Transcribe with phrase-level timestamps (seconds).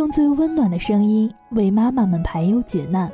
[0.00, 3.12] 用最温暖的声音为妈妈们排忧解难，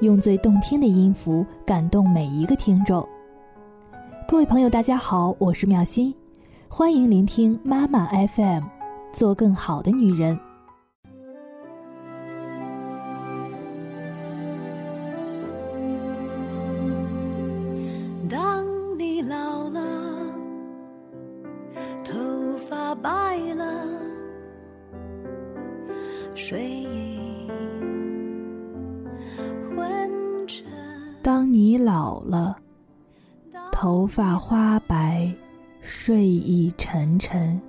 [0.00, 3.02] 用最动听的音符感动每一个听众。
[4.28, 6.14] 各位朋友，大家好，我是妙心，
[6.68, 8.62] 欢迎聆听妈妈 FM，
[9.10, 10.38] 做更好的女人。
[31.26, 32.56] 当你老了，
[33.72, 35.28] 头发花白，
[35.80, 37.60] 睡意沉沉，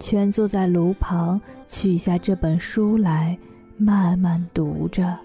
[0.00, 3.38] 全坐在炉旁，取下这本书来，
[3.76, 5.16] 慢慢读着，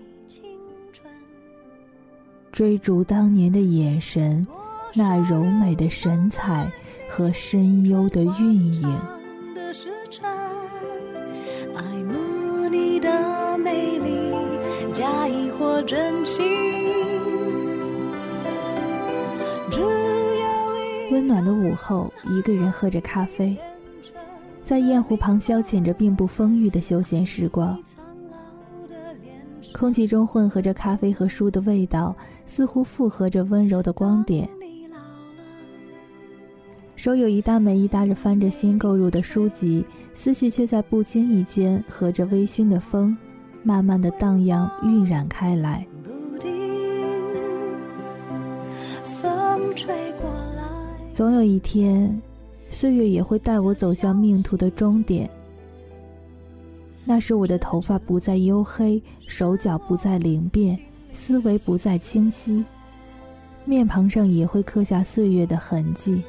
[2.51, 4.45] 追逐当年的眼神，
[4.93, 6.71] 那柔美的神采
[7.09, 9.01] 和深幽的韵影。
[15.85, 16.43] 真心。
[21.11, 23.55] 温暖的午后，一个人喝着咖啡，
[24.63, 27.77] 在雁湖旁消遣着并不丰裕的休闲时光。
[29.73, 34.49] 空气中混合着咖啡和书的味道，似乎附和着温柔的光点。
[36.95, 43.15] 手有一搭没一搭着翻着新购入的书籍，思绪却在不经意间和着微醺的风。
[43.67, 45.87] 慢慢的荡漾晕染开来，
[51.11, 52.21] 总有一天，
[52.69, 55.27] 岁月也会带我走向命途的终点。
[57.03, 60.77] 那时我的头发不再黝黑，手脚不再灵便，
[61.11, 62.63] 思维不再清晰，
[63.65, 66.21] 面庞上也会刻下岁月的痕迹。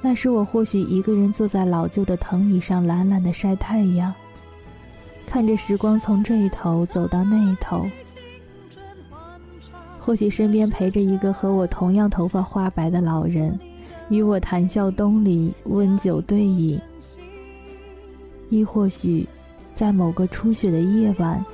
[0.00, 4.14] 那时我或许一个人坐在老旧的藤椅上，懒懒的晒太阳，
[5.26, 7.84] 看着时光从这一头走到那一头。
[9.98, 13.58] 或许身边陪着一个和我同样头发花白的老人，
[14.08, 16.80] 与我谈笑东篱，温酒对饮。
[18.48, 19.28] 亦或许，
[19.74, 21.44] 在某个初雪的夜晚，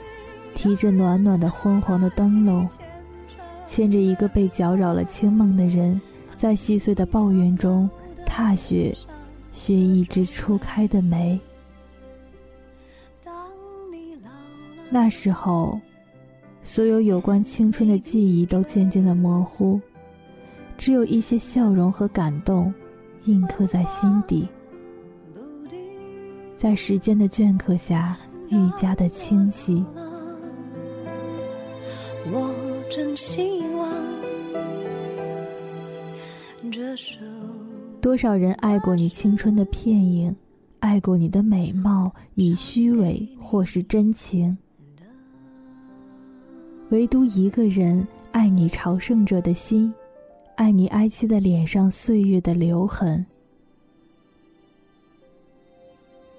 [0.54, 2.68] 提着暖暖的昏黄的灯笼，
[3.66, 6.00] 牵着一个被搅扰了清梦的人，
[6.36, 7.90] 在细碎的抱怨中。
[8.36, 8.92] 踏雪，
[9.52, 11.38] 寻一枝初开的梅。
[14.90, 15.80] 那时候，
[16.60, 19.80] 所有有关青春的记忆都渐渐的模糊，
[20.76, 22.74] 只有一些笑容和感动，
[23.26, 24.48] 印刻在心底，
[26.56, 28.18] 在时间的镌刻下
[28.48, 29.84] 愈加的清晰。
[32.32, 32.52] 我
[32.90, 33.88] 真希望
[36.72, 37.20] 这首。
[38.04, 40.36] 多少人爱过你青春的片影，
[40.80, 44.54] 爱过你的美貌以虚伪或是真情，
[46.90, 49.90] 唯独一个人爱你朝圣者的心，
[50.54, 53.24] 爱你哀戚的脸上岁月的留痕。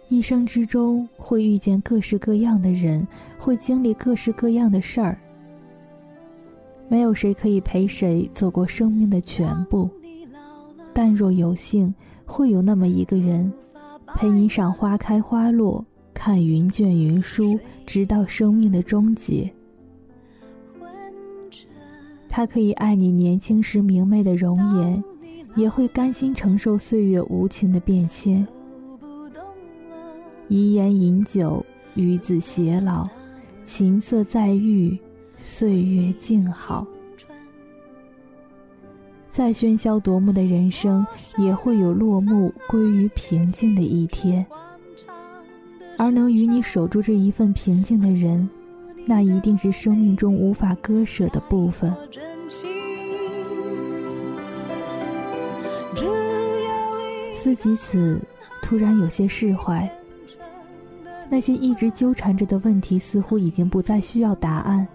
[0.08, 3.08] 一生之中会遇见各式各样的人，
[3.40, 5.18] 会经历各式各样的事儿，
[6.88, 9.90] 没有谁可以陪谁走过生命的全部。
[11.06, 11.94] 但若有幸，
[12.26, 13.54] 会有那么一个人，
[14.16, 15.86] 陪你赏花开花落，
[16.16, 19.48] 看云卷云舒，直到生命的终结。
[22.28, 25.04] 他可以爱你年轻时明媚的容颜，
[25.56, 28.44] 也会甘心承受岁月无情的变迁。
[30.48, 33.08] 遗言饮酒，与子偕老，
[33.64, 34.98] 琴瑟在御，
[35.38, 36.84] 岁月静好。
[39.35, 41.06] 再喧嚣夺目的人生，
[41.38, 44.46] 也会有落幕归于平静的一天。
[45.97, 48.50] 而能与你守住这一份平静的人，
[49.06, 51.94] 那一定是生命中无法割舍的部分。
[57.33, 58.18] 思及此，
[58.62, 59.86] 突然有些释怀。
[61.30, 64.88] 那些一直纠缠着的问题，似乎已经不再需要答案。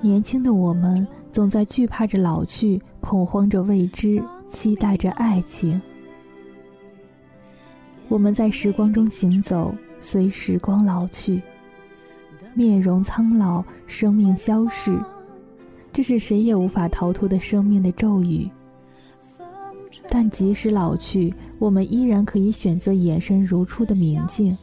[0.00, 1.04] 年轻的我们。
[1.36, 5.78] 总在惧怕着老去，恐慌着未知，期待着爱情。
[8.08, 11.42] 我们在时光中行走，随时光老去，
[12.54, 14.98] 面容苍老，生命消逝，
[15.92, 18.48] 这是谁也无法逃脱的生命的咒语。
[20.08, 24.56] 但即使老去，我们依然可以选择眼神如初的明净。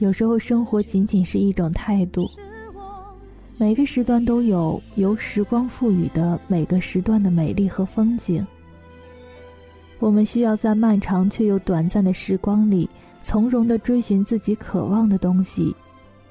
[0.00, 2.28] 有时候，生活仅仅是一种态度。
[3.60, 8.46] 每个时段都有由时光赋予的每个时段的美丽和风景。
[9.98, 12.88] 我们需要在漫长却又短暂的时光里，
[13.20, 15.74] 从容地追寻自己渴望的东西，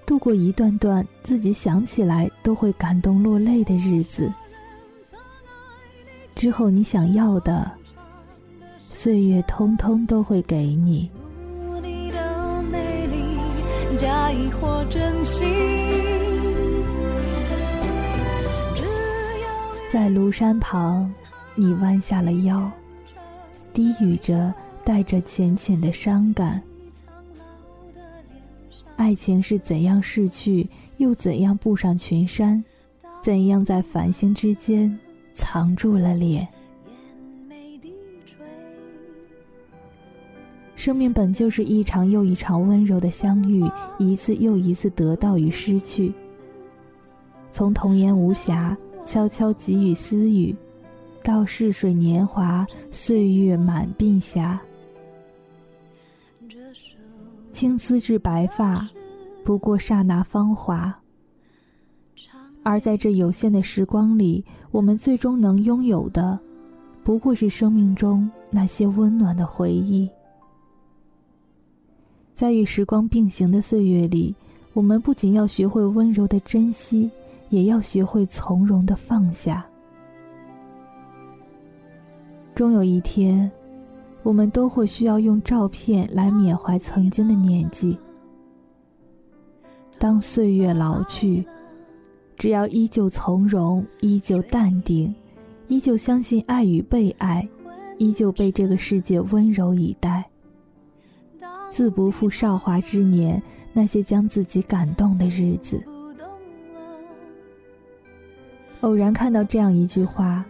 [0.06, 4.32] 度过一段段自己想起来都会感动落泪的日子。
[6.34, 7.70] 之后，你想要的，
[8.90, 11.12] 岁月通通都会给你。
[19.90, 21.10] 在庐山旁，
[21.56, 22.70] 你弯下了腰，
[23.72, 24.54] 低语着，
[24.84, 26.62] 带着浅浅的伤感。
[28.98, 32.62] 爱情是怎样逝去，又怎样步上群山？
[33.22, 35.00] 怎样在繁星之间
[35.34, 36.46] 藏住了脸？
[40.76, 43.64] 生命本就是一场又一场温柔的相遇，
[43.98, 46.14] 一次又一次得到与失去。
[47.52, 48.78] 从童言无瑕。
[49.08, 50.54] 悄悄给予私语，
[51.24, 54.60] 到逝水年华，岁月满鬓霞。
[57.54, 58.86] 青丝至白发，
[59.46, 60.94] 不过刹那芳华。
[62.64, 66.38] 而在这有限的时光里，我们最终能拥有的，
[67.02, 70.10] 不过是生命中那些温暖的回忆。
[72.34, 74.36] 在与时光并行的岁月里，
[74.74, 77.10] 我们不仅要学会温柔的珍惜。
[77.50, 79.66] 也要学会从容的放下。
[82.54, 83.52] 终有一天，
[84.24, 87.98] 我们都会需要用照片来缅怀曾经的年纪。
[90.00, 91.46] 当岁月老去，
[92.36, 95.14] 只要依旧从容，依旧淡定，
[95.68, 97.48] 依旧相信爱与被爱，
[97.98, 100.24] 依旧被这个世界温柔以待，
[101.70, 103.42] 自不负韶华之年
[103.74, 105.84] 那些将自己感动的日子。
[108.82, 110.46] 偶然看到这样一句话：“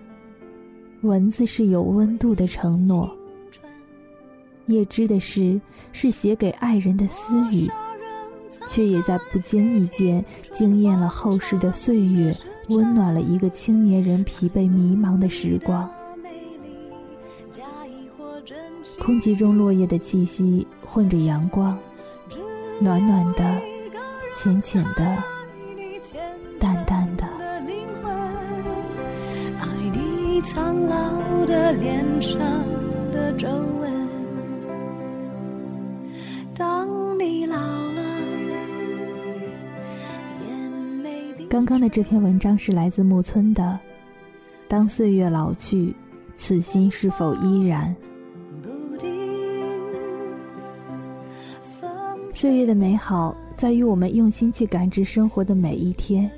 [1.01, 3.09] 文字是有温度的承诺，
[4.65, 5.59] 叶芝的诗
[5.91, 7.69] 是写给爱人的私语，
[8.67, 12.35] 却也在不经意间惊艳了后世的岁月，
[12.69, 15.89] 温暖了一个青年人疲惫迷茫的时光。”
[18.99, 21.77] 空气中落叶的气息混着阳光，
[22.79, 23.61] 暖暖的，
[24.35, 25.23] 浅浅的，
[30.47, 32.39] 苍老的脸上
[33.11, 34.07] 的皱纹。
[36.55, 36.87] 当
[37.19, 38.01] 你老了，
[41.49, 43.77] 刚刚的这篇文章是来自木村的。
[44.69, 45.93] 当岁月老去，
[46.33, 47.93] 此心是否依然？
[52.31, 56.31] 岁月的美好在于我们用心去感知生活的每一天，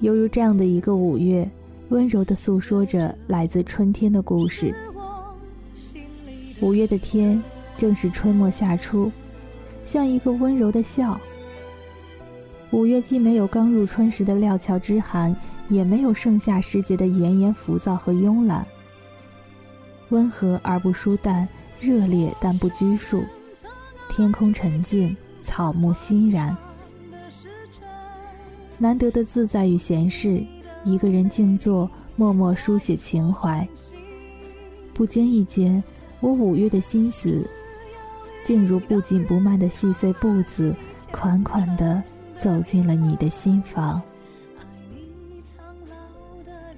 [0.00, 1.48] 犹如这样的一个五月。
[1.90, 4.74] 温柔地诉说着来自春天的故事。
[6.60, 7.40] 五月的天
[7.78, 9.10] 正是春末夏初，
[9.84, 11.20] 像一个温柔的笑。
[12.72, 15.34] 五月既没有刚入春时的料峭之寒，
[15.68, 18.66] 也没有盛夏时节的炎炎浮躁和慵懒。
[20.08, 21.48] 温和而不疏淡，
[21.80, 23.22] 热烈但不拘束。
[24.08, 26.56] 天空沉静，草木欣然。
[28.78, 30.44] 难得的自在与闲适。
[30.86, 33.66] 一个人静坐，默默书写情怀。
[34.94, 35.82] 不经意间，
[36.20, 37.44] 我五月的心思，
[38.44, 40.72] 竟如不紧不慢的细碎步子，
[41.10, 42.00] 款款地
[42.38, 44.00] 走进了你的心房。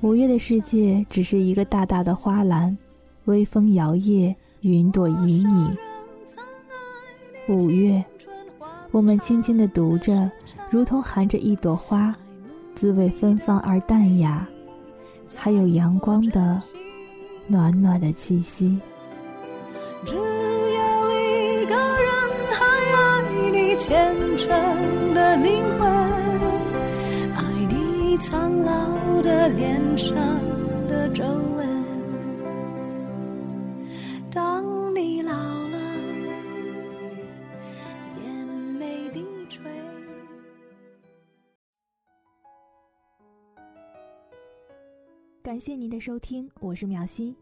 [0.01, 2.77] 五月的世界只是一个大大的花篮，
[3.27, 5.77] 微风摇曳，云朵旖旎。
[7.47, 8.03] 五月，
[8.91, 10.31] 我们轻轻地读着，
[10.71, 12.17] 如同含着一朵花。
[12.79, 14.47] 滋味芬芳而淡雅，
[15.35, 16.63] 还有阳光的
[17.49, 18.79] 暖暖的气息。
[20.05, 22.09] 只有一个人
[22.53, 24.49] 还爱你虔诚
[25.13, 25.91] 的灵魂，
[27.35, 30.15] 爱你苍老的脸上
[30.87, 31.78] 的皱纹。
[45.59, 47.35] 感谢您的收听，我是苗心。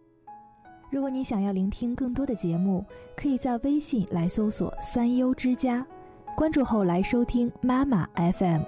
[0.89, 2.83] 如果你想要聆听更多的节目，
[3.15, 5.87] 可以在微信来搜索“三优之家”，
[6.35, 8.63] 关注后来收听妈妈 FM。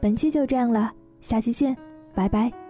[0.00, 1.76] 本期就这样了，下期见，
[2.14, 2.67] 拜拜。